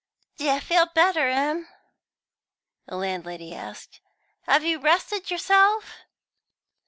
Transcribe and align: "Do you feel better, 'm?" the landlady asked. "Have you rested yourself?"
"Do 0.37 0.45
you 0.45 0.59
feel 0.59 0.87
better, 0.87 1.29
'm?" 1.29 1.67
the 2.87 2.95
landlady 2.95 3.53
asked. 3.53 4.01
"Have 4.47 4.63
you 4.63 4.79
rested 4.79 5.29
yourself?" 5.29 5.93